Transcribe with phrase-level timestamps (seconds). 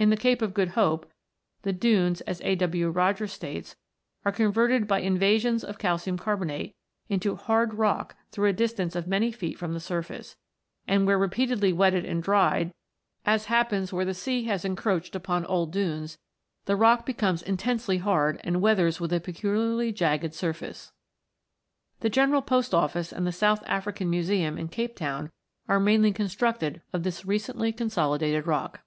[0.00, 1.10] In the Cape of Good Hope (si)
[1.62, 2.56] the dunes, as A.
[2.56, 2.88] W.
[2.88, 3.76] Rogers states,
[4.24, 6.74] are con verted by invasions of calcium carbonate,"
[7.08, 10.36] into hard rock through a distance of many feet from the surface,
[10.88, 12.74] and where repeatedly wetted and dried,
[13.24, 16.18] as happens in] THE SANDSTONES 63 where the sea has encroached upon old dunes,
[16.64, 20.90] the rock becomes intensely hard and weathers with a peculiarly jagged surface."
[22.00, 25.30] The General Post Office and the South African Museum in Cape Town
[25.68, 28.80] are mainly constructed of this recently consolidated rock.